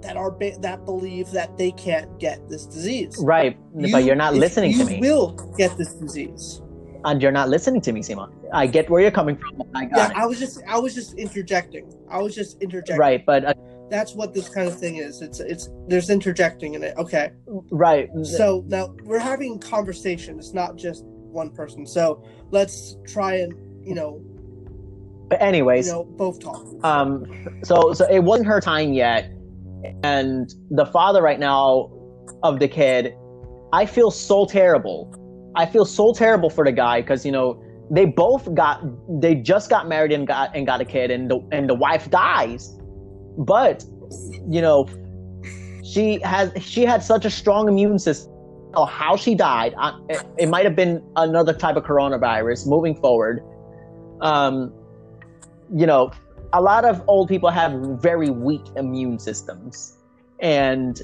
[0.00, 3.16] that are that believe that they can't get this disease.
[3.20, 3.56] Right
[3.92, 5.00] but you're not listening to you me.
[5.00, 6.60] will get this disease
[7.04, 8.30] and you're not listening to me simon.
[8.52, 10.16] I get where you're coming from i yeah it.
[10.16, 11.92] I was just i was just interjecting.
[12.10, 12.98] I was just interjecting.
[12.98, 13.54] Right but uh,
[13.90, 15.20] that's what this kind of thing is.
[15.20, 16.96] It's it's there's interjecting in it.
[16.96, 17.32] Okay.
[17.70, 18.08] Right.
[18.22, 20.38] So now we're having conversation.
[20.38, 21.86] It's not just one person.
[21.86, 23.52] So let's try and
[23.86, 24.22] you know
[25.28, 26.64] but anyways you know both talk.
[26.84, 27.24] um
[27.64, 29.30] so so it wasn't her time yet
[30.04, 31.90] and the father right now
[32.42, 33.14] of the kid
[33.72, 35.10] i feel so terrible
[35.54, 37.62] i feel so terrible for the guy because you know
[37.92, 38.82] they both got
[39.20, 42.10] they just got married and got and got a kid and the and the wife
[42.10, 42.80] dies.
[43.36, 43.84] But
[44.48, 44.88] you know
[45.84, 48.32] she has she had such a strong immune system.
[48.74, 49.74] Know how she died
[50.08, 53.44] it, it might have been another type of coronavirus moving forward.
[54.22, 54.72] Um
[55.74, 56.10] you know
[56.54, 59.98] a lot of old people have very weak immune systems.
[60.40, 61.00] And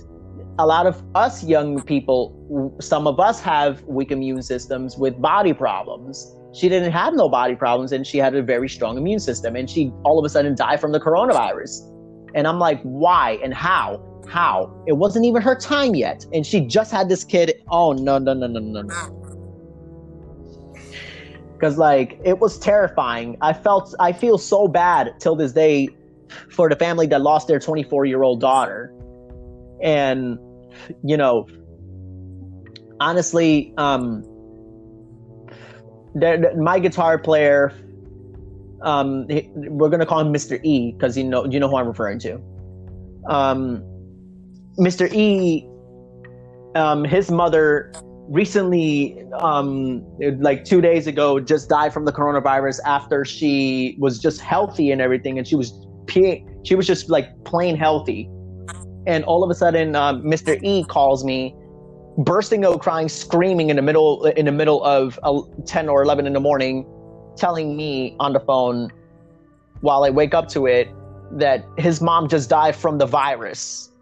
[0.59, 2.35] a lot of us young people
[2.81, 6.35] some of us have weak immune systems with body problems.
[6.53, 9.71] She didn't have no body problems and she had a very strong immune system and
[9.71, 11.87] she all of a sudden died from the coronavirus.
[12.35, 14.05] And i'm like why and how?
[14.29, 14.75] How?
[14.87, 16.27] It wasn't even her time yet.
[16.33, 17.63] And she just had this kid.
[17.71, 19.15] Oh no no no no no no.
[21.53, 23.37] Because like it was terrifying.
[23.41, 25.89] I felt i feel so bad till this day
[26.51, 28.93] for the family that lost their 24 year old daughter.
[29.81, 30.39] And
[31.05, 31.47] you know
[33.01, 34.25] honestly um
[36.15, 37.73] my guitar player,
[38.83, 40.63] um, we're gonna call him Mr.
[40.65, 42.41] E because you know you know who I'm referring to.
[43.29, 43.83] Um,
[44.79, 45.13] Mr.
[45.13, 45.69] E,
[46.75, 47.93] um, his mother
[48.29, 50.05] recently, um,
[50.41, 55.01] like two days ago, just died from the coronavirus after she was just healthy and
[55.01, 55.73] everything, and she was
[56.65, 58.31] she was just like plain healthy,
[59.09, 60.63] and all of a sudden, um, Mr.
[60.63, 61.55] E calls me
[62.19, 65.19] bursting out crying screaming in the middle in the middle of
[65.67, 66.85] 10 or 11 in the morning
[67.37, 68.91] telling me on the phone
[69.83, 70.89] while i wake up to it
[71.31, 73.93] that his mom just died from the virus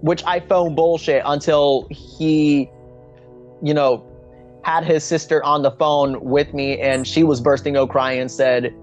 [0.00, 2.68] which i found bullshit until he
[3.62, 4.04] you know
[4.64, 8.30] had his sister on the phone with me and she was bursting out crying and
[8.30, 8.74] said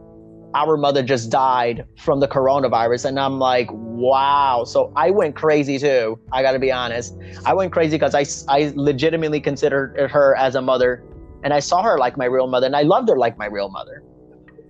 [0.57, 3.05] our mother just died from the coronavirus.
[3.05, 4.63] And I'm like, wow.
[4.65, 6.19] So I went crazy too.
[6.31, 7.15] I got to be honest.
[7.45, 11.03] I went crazy because I, I legitimately considered her as a mother.
[11.43, 12.65] And I saw her like my real mother.
[12.65, 14.01] And I loved her like my real mother.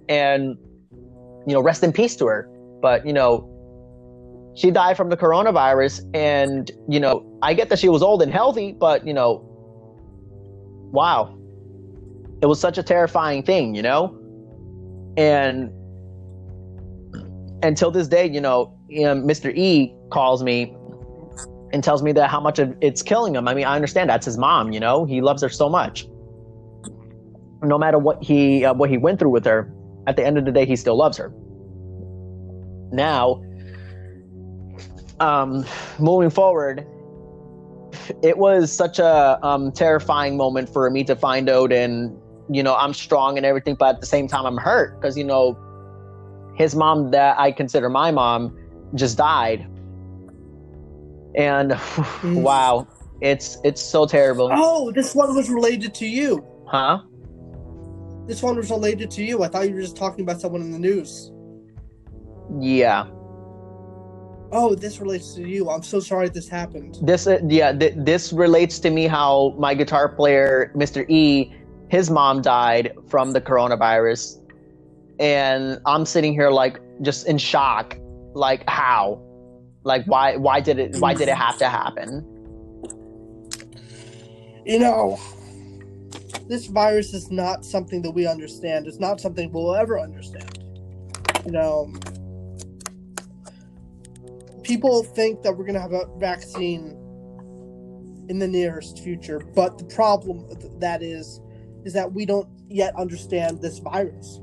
[0.10, 0.58] And,
[1.48, 2.50] you know, rest in peace to her.
[2.82, 3.50] But, you know,
[4.58, 6.02] she died from the coronavirus.
[6.14, 9.42] And, you know, I get that she was old and healthy, but, you know,
[10.92, 11.34] wow.
[12.42, 14.20] It was such a terrifying thing, you know?
[15.16, 15.72] And
[17.64, 19.56] until this day, you know, Mr.
[19.56, 20.76] E calls me
[21.74, 23.48] and tells me that how much it's killing him.
[23.48, 24.72] I mean, I understand that's his mom.
[24.72, 26.08] You know, he loves her so much.
[27.64, 29.74] No matter what he uh, what he went through with her,
[30.06, 31.34] at the end of the day, he still loves her.
[32.92, 33.42] Now,
[35.20, 35.66] um,
[36.00, 36.86] moving forward,
[38.22, 42.16] it was such a um, terrifying moment for me to find out and
[42.50, 45.24] you know i'm strong and everything but at the same time i'm hurt because you
[45.24, 45.58] know
[46.58, 48.58] his mom that i consider my mom
[48.96, 49.68] just died.
[51.36, 52.42] And mm.
[52.42, 52.88] wow
[53.22, 54.50] it's it's so terrible.
[54.52, 56.46] Oh this one was related to you.
[56.68, 57.02] Huh?
[58.28, 59.44] This one was related to you.
[59.44, 61.32] I thought you were just talking about someone in the news.
[62.60, 63.08] Yeah.
[64.52, 65.70] Oh this relates to you.
[65.70, 66.98] I'm so sorry this happened.
[67.02, 71.54] This uh, yeah th- this relates to me how my guitar player mr e
[71.90, 74.40] his mom died from the coronavirus
[75.20, 77.98] and i'm sitting here like just in shock
[78.38, 79.22] like how?
[79.84, 82.26] Like why why did it why did it have to happen?
[84.66, 85.20] You know
[86.48, 88.88] this virus is not something that we understand.
[88.88, 90.64] It's not something we'll ever understand.
[91.46, 91.94] You know
[94.64, 96.92] people think that we're going to have a vaccine
[98.28, 100.46] in the nearest future but the problem
[100.80, 101.40] that is
[101.86, 104.42] is that we don't yet understand this virus.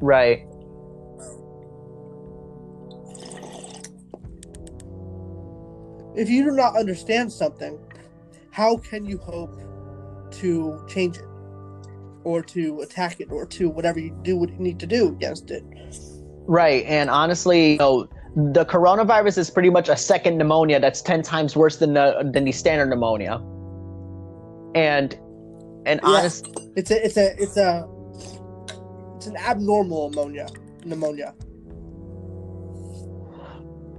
[0.00, 0.46] Right.
[6.14, 7.78] If you do not understand something,
[8.50, 9.54] how can you hope
[10.32, 11.24] to change it
[12.24, 15.50] or to attack it or to whatever you do what you need to do against
[15.50, 15.62] it?
[16.46, 16.84] Right.
[16.86, 21.56] And honestly, you know, the coronavirus is pretty much a second pneumonia that's 10 times
[21.56, 23.40] worse than the than the standard pneumonia
[24.74, 25.18] and
[25.86, 27.88] and yeah, honest it's a it's a it's a
[29.26, 30.46] it's an abnormal pneumonia
[30.84, 31.34] pneumonia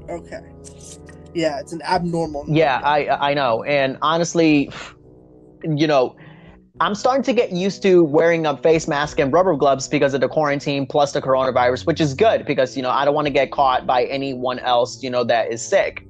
[0.09, 0.39] okay
[1.33, 2.63] yeah it's an abnormal pneumonia.
[2.63, 4.71] yeah i i know and honestly
[5.75, 6.15] you know
[6.79, 10.21] I'm starting to get used to wearing a face mask and rubber gloves because of
[10.21, 13.33] the quarantine plus the coronavirus, which is good because, you know, I don't want to
[13.33, 16.05] get caught by anyone else, you know, that is sick.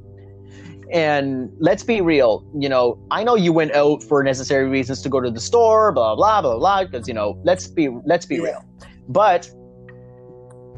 [0.92, 5.10] And let's be real, you know, I know you went out for necessary reasons to
[5.10, 8.36] go to the store, blah blah blah blah, because you know, let's be let's be
[8.36, 8.42] yeah.
[8.42, 8.66] real.
[9.10, 9.50] But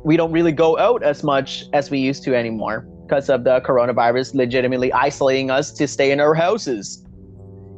[0.03, 2.87] we don't really go out as much as we used to anymore.
[3.09, 7.03] because of the coronavirus legitimately isolating us to stay in our houses.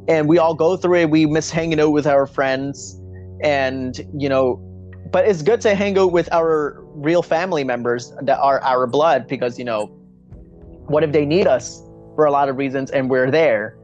[0.06, 1.10] And we all go through it.
[1.10, 3.00] We miss hanging out with our friends.
[3.42, 4.60] And, you know,
[5.10, 9.26] but it's good to hang out with our real family members that are our blood
[9.26, 9.86] because, you know,
[10.86, 11.82] what if they need us
[12.14, 13.78] for a lot of reasons and we're there?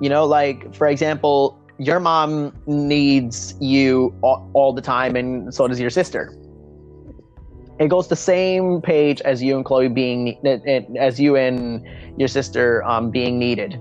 [0.00, 5.66] You know, like, for example, your mom needs you all, all the time, and so
[5.66, 6.32] does your sister
[7.80, 10.36] it goes the same page as you and Chloe being
[10.98, 11.82] as you and
[12.18, 13.72] your sister um, being needed,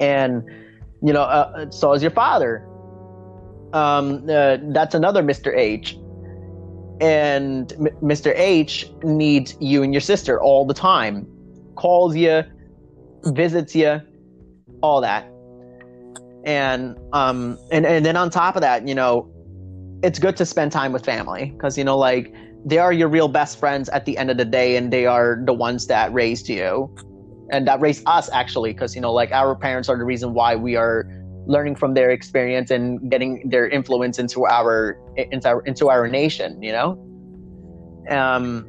[0.00, 0.42] and
[1.02, 2.64] you know, uh, so is your father.
[3.74, 5.54] Um, uh, that's another Mr.
[5.54, 5.92] H,
[7.02, 8.32] and M- Mr.
[8.34, 11.26] H needs you and your sister all the time,
[11.76, 12.44] calls you,
[13.26, 14.00] visits you,
[14.80, 15.30] all that,
[16.48, 19.30] and um, and and then on top of that, you know,
[20.02, 22.34] it's good to spend time with family because you know like
[22.64, 25.38] they are your real best friends at the end of the day and they are
[25.44, 26.92] the ones that raised you.
[27.50, 30.56] And that raised us actually because you know like our parents are the reason why
[30.56, 31.06] we are
[31.46, 36.62] learning from their experience and getting their influence into our into our, into our nation
[36.62, 36.90] you know?
[38.10, 38.66] Um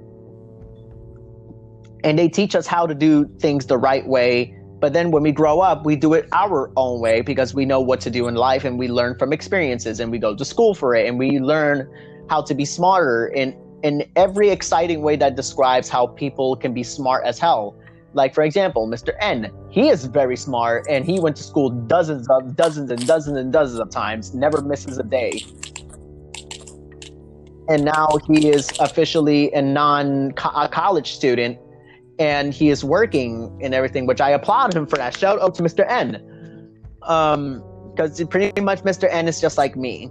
[2.04, 5.32] and they teach us how to do things the right way but then when we
[5.32, 8.36] grow up, we do it our own way because we know what to do in
[8.36, 11.40] life and we learn from experiences and we go to school for it and we
[11.40, 11.90] learn
[12.30, 16.84] how to be smarter in in every exciting way that describes how people can be
[16.84, 17.76] smart as hell.
[18.14, 19.16] Like for example, Mr.
[19.22, 23.38] N, he is very smart and he went to school dozens of dozens and dozens
[23.38, 25.42] and dozens of times, never misses a day.
[27.70, 31.58] And now he is officially a non college student
[32.20, 35.18] and he is working and everything, which I applaud him for that.
[35.18, 35.90] Shout out to Mr.
[35.90, 36.22] N.
[37.04, 37.64] Um,
[37.96, 39.10] because pretty much Mr.
[39.10, 40.10] N is just like me.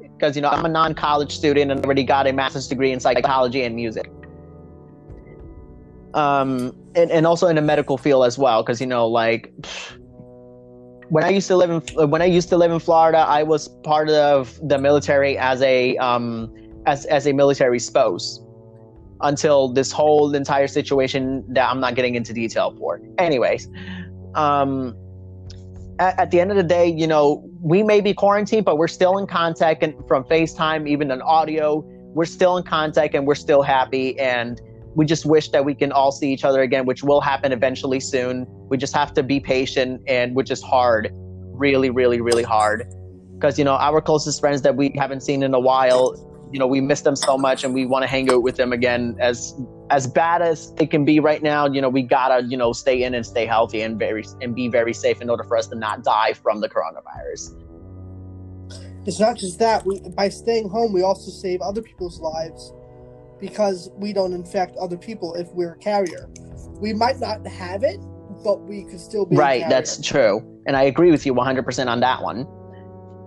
[0.00, 3.62] Because you know I'm a non-college student and already got a master's degree in psychology
[3.62, 4.10] and music.
[6.14, 9.52] Um, and, and also in the medical field as well, because you know, like
[11.08, 13.68] when I used to live in when I used to live in Florida, I was
[13.68, 16.52] part of the military as a um
[16.86, 18.40] as as a military spouse
[19.20, 23.00] until this whole entire situation that I'm not getting into detail for.
[23.18, 23.68] Anyways,
[24.34, 24.96] um,
[25.98, 28.88] at, at, the end of the day, you know, we may be quarantined, but we're
[28.88, 31.80] still in contact and from FaceTime, even an audio.
[32.14, 34.18] We're still in contact and we're still happy.
[34.18, 34.60] And
[34.94, 38.00] we just wish that we can all see each other again, which will happen eventually
[38.00, 38.46] soon.
[38.68, 42.92] We just have to be patient and which is hard, really, really, really hard.
[43.34, 46.16] Because, you know, our closest friends that we haven't seen in a while,
[46.52, 48.72] you know we miss them so much and we want to hang out with them
[48.72, 49.16] again.
[49.20, 49.54] As
[49.90, 53.02] as bad as it can be right now you know we gotta you know stay
[53.02, 55.76] in and stay healthy and very and be very safe in order for us to
[55.76, 57.54] not die from the coronavirus.
[59.06, 62.72] It's not just that we by staying home we also save other people's lives
[63.40, 66.28] because we don't infect other people if we're a carrier.
[66.80, 68.00] We might not have it
[68.44, 70.42] but we could still be right that's true.
[70.66, 72.46] And i agree with you 100% on that one.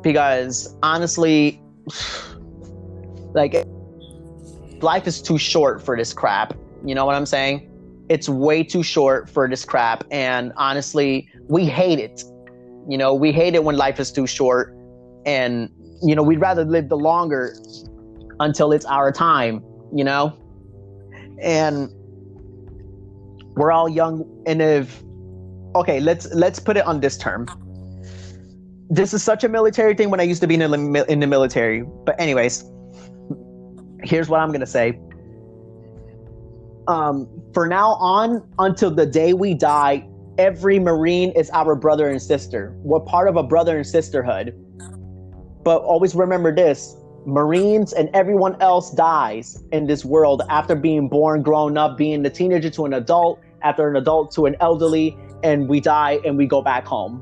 [0.03, 1.61] Because honestly
[3.33, 3.65] like,
[4.81, 6.53] life is too short for this crap.
[6.85, 7.67] You know what I'm saying?
[8.09, 10.03] It's way too short for this crap.
[10.11, 12.23] And honestly, we hate it.
[12.89, 14.75] You know, we hate it when life is too short.
[15.25, 15.69] And,
[16.01, 17.55] you know, we'd rather live the longer
[18.39, 19.63] until it's our time,
[19.93, 20.37] you know?
[21.39, 21.89] And
[23.55, 25.03] we're all young and if
[25.75, 27.47] okay, let's let's put it on this term.
[28.89, 31.27] This is such a military thing when I used to be in the, in the
[31.27, 31.83] military.
[32.05, 32.65] But anyways,
[34.03, 34.99] here's what I'm going to say.
[36.87, 42.21] Um, for now on, until the day we die, every Marine is our brother and
[42.21, 42.73] sister.
[42.77, 44.55] We're part of a brother and sisterhood.
[45.63, 46.95] But always remember this
[47.25, 52.29] Marines and everyone else dies in this world after being born, grown up, being a
[52.29, 56.47] teenager to an adult, after an adult to an elderly, and we die and we
[56.47, 57.21] go back home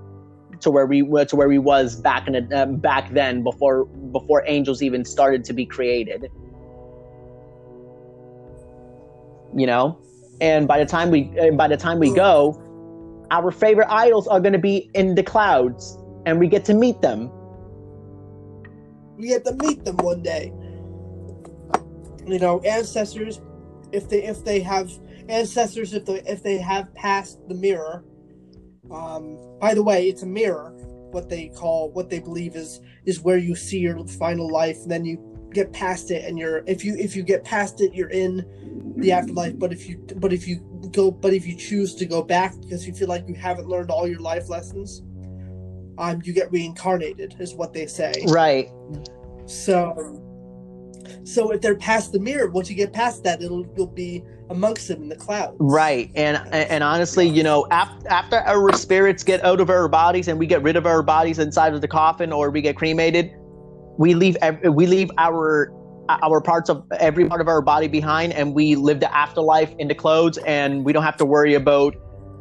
[0.62, 4.82] to where we to where we was back in um, back then before before angels
[4.82, 6.30] even started to be created.
[9.56, 10.00] You know?
[10.42, 12.66] And by the time we by the time we go
[13.32, 17.02] our favorite idols are going to be in the clouds and we get to meet
[17.02, 17.32] them.
[19.18, 20.54] We get to meet them one day.
[22.26, 23.42] You know ancestors
[23.92, 24.92] if they if they have
[25.28, 28.04] ancestors if they if they have passed the mirror
[28.92, 30.72] um by the way it's a mirror
[31.12, 34.92] what they call what they believe is is where you see your final life and
[34.92, 35.18] then you
[35.54, 38.46] get past it and you're if you if you get past it you're in
[38.98, 39.58] the afterlife.
[39.58, 40.60] But if you but if you
[40.92, 43.92] go but if you choose to go back because you feel like you haven't learned
[43.92, 45.02] all your life lessons
[45.98, 48.14] um you get reincarnated is what they say.
[48.28, 48.70] Right.
[49.46, 50.24] So
[51.24, 54.88] So if they're past the mirror, once you get past that, it'll you'll be amongst
[54.88, 55.56] them in the clouds.
[55.60, 60.28] Right, and and honestly, you know, after after our spirits get out of our bodies
[60.28, 63.32] and we get rid of our bodies inside of the coffin, or we get cremated,
[64.00, 65.72] we leave we leave our
[66.24, 69.90] our parts of every part of our body behind, and we live the afterlife in
[69.90, 71.96] the clothes, and we don't have to worry about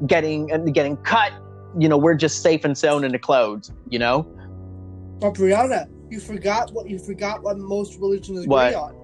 [0.06, 1.32] getting getting cut.
[1.76, 3.72] You know, we're just safe and sound in the clothes.
[3.90, 4.22] You know.
[5.20, 8.74] But Brianna, you forgot what you forgot what most religions agree What?
[8.74, 8.94] on.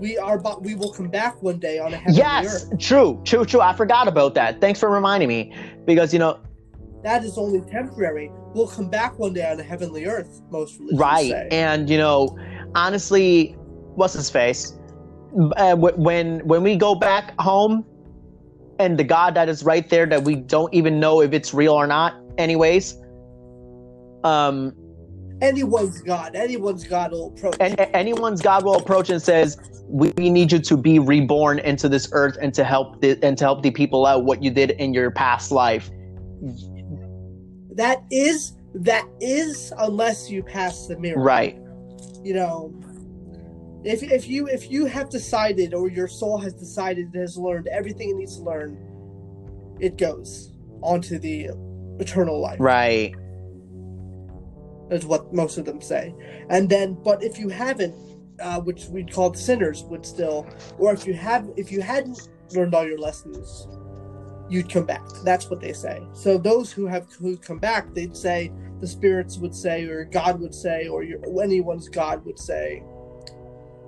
[0.00, 3.44] We are, but we will come back one day on a heavenly Yes, true, true,
[3.44, 3.60] true.
[3.60, 4.60] I forgot about that.
[4.60, 5.54] Thanks for reminding me,
[5.86, 6.40] because you know,
[7.04, 8.28] That is only temporary.
[8.54, 10.40] We'll come back one day on a heavenly earth.
[10.50, 11.30] Most religions right?
[11.30, 11.48] say.
[11.50, 12.38] And you know,
[12.74, 13.56] honestly,
[13.96, 14.78] what's his face?
[15.56, 17.84] Uh, when when we go back home,
[18.78, 21.72] and the God that is right there that we don't even know if it's real
[21.72, 22.14] or not.
[22.38, 22.96] Anyways,
[24.22, 24.72] um,
[25.40, 27.56] anyone's God, anyone's God will approach.
[27.60, 29.56] and anyone's God will approach and says,
[29.88, 33.36] "We we need you to be reborn into this earth and to help the and
[33.38, 35.90] to help the people out what you did in your past life."
[37.74, 41.22] That is that is unless you pass the mirror.
[41.22, 41.56] Right.
[42.22, 42.72] you know
[43.84, 47.66] if if you if you have decided or your soul has decided it has learned
[47.68, 48.78] everything it needs to learn
[49.80, 50.52] it goes
[50.82, 51.50] onto the
[52.00, 53.14] eternal life Right.
[54.90, 56.14] is what most of them say
[56.50, 57.94] and then but if you haven't
[58.40, 60.46] uh, which we'd call the sinners would still
[60.78, 63.68] or if you have if you hadn't learned all your lessons
[64.48, 65.02] you'd come back.
[65.24, 66.02] That's what they say.
[66.12, 70.40] So those who have who come back they'd say the spirits would say or god
[70.40, 72.82] would say or your anyone's god would say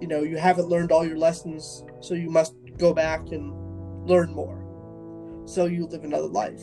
[0.01, 3.53] you know you haven't learned all your lessons so you must go back and
[4.09, 4.63] learn more.
[5.47, 6.63] So you live another life.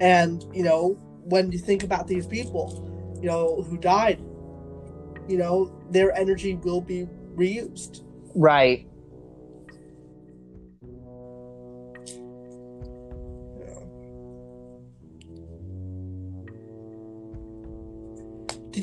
[0.00, 2.90] And you know when you think about these people
[3.22, 4.18] you know who died
[5.26, 8.02] you know their energy will be reused.
[8.34, 8.86] Right.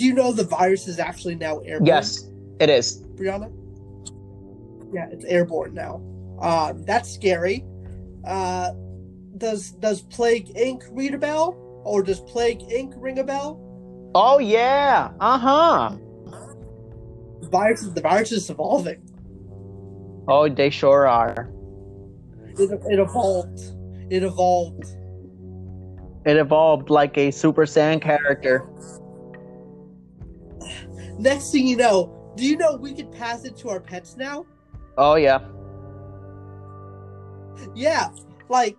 [0.01, 2.27] Did you know the virus is actually now airborne Yes,
[2.59, 3.03] it is.
[3.15, 3.51] brianna
[4.93, 6.01] yeah it's airborne now
[6.41, 7.63] uh, that's scary
[8.25, 8.71] uh,
[9.37, 13.59] does does plague inc read a bell or does plague inc ring a bell
[14.13, 15.11] Oh yeah.
[15.21, 15.91] Uh huh.
[17.41, 18.99] the virus is the virus is evolving
[20.27, 21.49] Oh, they sure are.
[22.57, 23.59] it, it evolved
[24.09, 24.85] it evolved
[26.25, 28.67] It evolved like a Super Saiyan character.
[31.21, 34.45] Next thing you know do you know we could pass it to our pets now
[34.97, 35.39] Oh yeah.
[37.75, 38.09] Yeah,
[38.49, 38.77] like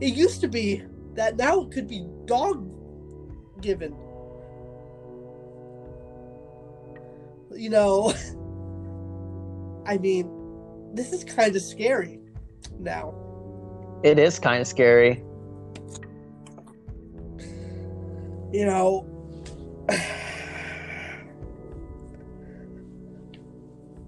[0.00, 0.82] it used to be
[1.14, 2.68] that now it could be dog
[3.60, 3.94] given.
[7.54, 8.14] You know,
[9.86, 10.30] I mean,
[10.94, 12.18] this is kind of scary
[12.78, 13.14] now.
[14.02, 15.22] It is kind of scary.
[18.52, 19.06] You know,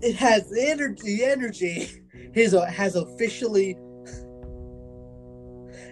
[0.05, 1.17] it has the energy.
[1.17, 1.89] The energy
[2.35, 3.77] is uh, has officially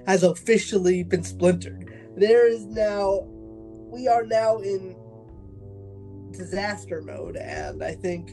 [0.06, 1.90] has officially been splintered.
[2.16, 3.20] There is now,
[3.90, 4.96] we are now in
[6.32, 8.32] disaster mode, and I think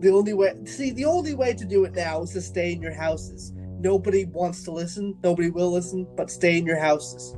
[0.00, 2.82] the only way, see, the only way to do it now is to stay in
[2.82, 3.52] your houses.
[3.78, 5.16] Nobody wants to listen.
[5.22, 7.36] Nobody will listen, but stay in your houses.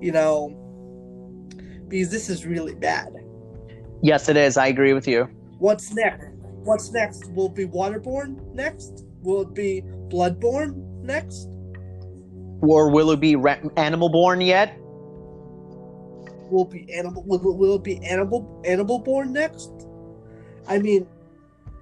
[0.00, 1.48] You know,
[1.88, 3.12] because this is really bad.
[4.02, 4.56] Yes, it is.
[4.56, 5.28] I agree with you.
[5.58, 6.31] What's next?
[6.64, 7.30] What's next?
[7.32, 9.04] Will it be waterborne next?
[9.22, 11.48] Will it be bloodborne next?
[12.60, 14.76] Or will it be re- animal born yet?
[16.50, 17.24] Will it be animal?
[17.26, 19.70] Will, will it be animal animal born next?
[20.68, 21.06] I mean,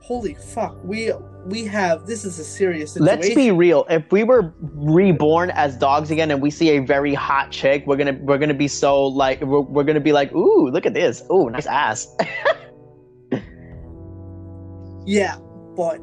[0.00, 0.82] holy fuck!
[0.82, 1.12] We
[1.44, 3.20] we have this is a serious situation.
[3.20, 3.84] Let's be real.
[3.90, 7.96] If we were reborn as dogs again and we see a very hot chick, we're
[7.96, 11.22] gonna we're gonna be so like we're, we're gonna be like, ooh, look at this.
[11.30, 12.16] Ooh, nice ass.
[15.06, 15.38] Yeah,
[15.76, 16.00] but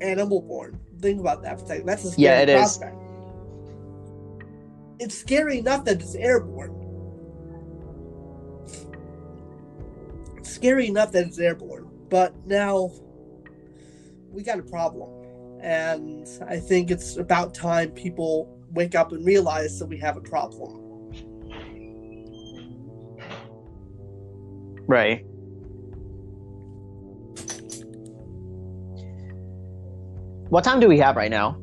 [0.00, 0.78] animal born.
[1.00, 1.86] Think about that for a second.
[1.86, 2.56] That's a scary Yeah, it is.
[2.56, 2.96] prospect.
[5.00, 6.74] It's scary enough that it's airborne.
[10.38, 12.90] It's scary enough that it's airborne, but now
[14.30, 19.78] we got a problem, and I think it's about time people wake up and realize
[19.78, 20.84] that we have a problem.
[24.86, 25.24] right.
[30.48, 31.60] What time do we have right now?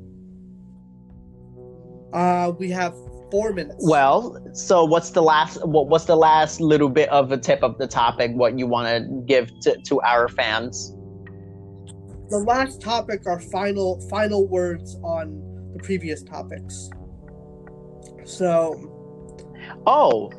[2.13, 2.93] Uh, we have
[3.31, 3.85] four minutes.
[3.87, 5.65] Well, so what's the last?
[5.65, 8.31] What, what's the last little bit of a tip of the topic?
[8.33, 10.95] What you want to give to, to our fans?
[12.29, 16.89] the last topic are final final words on the previous topics.
[18.23, 18.91] So,
[19.85, 20.31] Oh,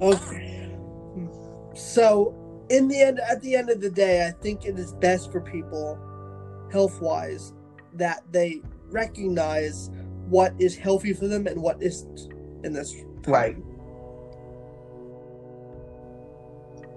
[0.00, 0.76] okay.
[1.74, 2.34] So,
[2.70, 5.40] in the end, at the end of the day, I think it is best for
[5.40, 5.98] people,
[6.76, 7.54] health wise,
[7.94, 8.60] that they
[8.90, 9.90] recognize
[10.28, 12.28] what is healthy for them and what isn't
[12.64, 13.32] in this time.
[13.32, 13.56] Right.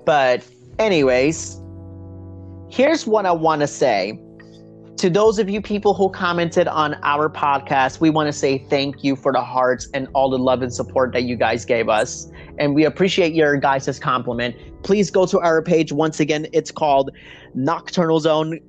[0.05, 0.43] but
[0.79, 1.61] anyways,
[2.69, 4.19] here's what I want to say.
[4.97, 9.03] To those of you people who commented on our podcast, we want to say thank
[9.03, 12.29] you for the hearts and all the love and support that you guys gave us.
[12.57, 14.55] And we appreciate your guys' compliment.
[14.83, 15.91] Please go to our page.
[15.93, 17.11] Once again, it's called
[17.53, 18.59] Nocturnal Zone,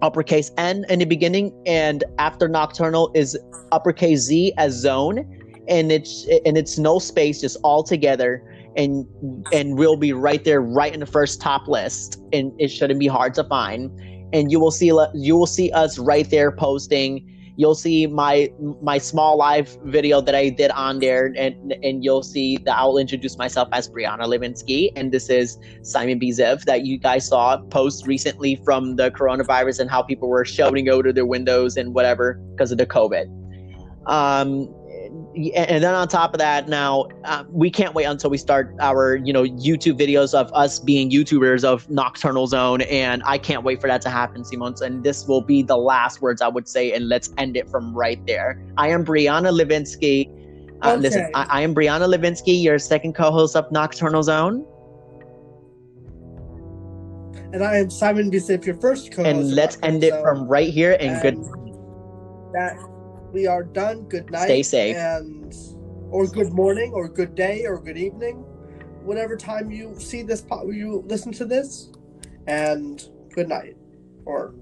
[0.00, 3.38] uppercase N in the beginning, and after Nocturnal is
[3.70, 5.38] uppercase Z as zone.
[5.68, 8.42] And it's and it's no space, just all together
[8.76, 9.06] and
[9.52, 13.06] and we'll be right there right in the first top list and it shouldn't be
[13.06, 13.90] hard to find
[14.32, 18.50] and you will see you will see us right there posting you'll see my
[18.80, 22.98] my small live video that I did on there and and you'll see that I'll
[22.98, 28.06] introduce myself as Brianna Levinsky and this is Simon Bizev that you guys saw post
[28.06, 32.34] recently from the coronavirus and how people were shouting out of their windows and whatever
[32.52, 33.26] because of the COVID.
[34.06, 34.74] Um
[35.56, 39.16] and then on top of that now uh, we can't wait until we start our
[39.16, 43.80] you know youtube videos of us being youtubers of nocturnal zone and i can't wait
[43.80, 46.92] for that to happen simons and this will be the last words i would say
[46.92, 50.26] and let's end it from right there i am brianna levinsky
[50.82, 51.00] uh, Okay.
[51.02, 54.64] listen I, I am brianna levinsky your second co-host of nocturnal zone
[57.52, 59.28] And I am Simon Bisip, your first co-host.
[59.28, 60.22] and let's end it Zone.
[60.22, 61.36] from right here and good
[62.54, 62.76] That
[63.32, 64.02] we are done.
[64.02, 64.44] Good night.
[64.44, 64.96] Stay safe.
[64.96, 65.54] And
[66.10, 68.44] or good morning, or good day, or good evening,
[69.02, 71.90] whatever time you see this, you listen to this,
[72.46, 73.76] and good night,
[74.26, 74.54] or